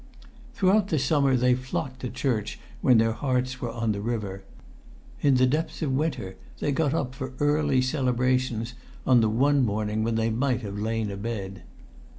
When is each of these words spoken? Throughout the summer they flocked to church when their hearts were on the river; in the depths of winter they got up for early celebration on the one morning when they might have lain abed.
Throughout 0.55 0.87
the 0.87 0.97
summer 0.97 1.35
they 1.37 1.53
flocked 1.53 1.99
to 1.99 2.09
church 2.09 2.59
when 2.81 2.97
their 2.97 3.11
hearts 3.11 3.61
were 3.61 3.69
on 3.69 3.91
the 3.91 4.01
river; 4.01 4.41
in 5.21 5.35
the 5.35 5.45
depths 5.45 5.83
of 5.83 5.91
winter 5.93 6.37
they 6.59 6.71
got 6.71 6.95
up 6.95 7.13
for 7.13 7.33
early 7.39 7.83
celebration 7.83 8.65
on 9.05 9.21
the 9.21 9.29
one 9.29 9.63
morning 9.63 10.03
when 10.03 10.15
they 10.15 10.31
might 10.31 10.61
have 10.63 10.79
lain 10.79 11.11
abed. 11.11 11.61